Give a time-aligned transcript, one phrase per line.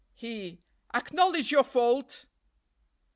[0.15, 0.57] "He.
[0.95, 2.25] 'Acknowledge your fault.'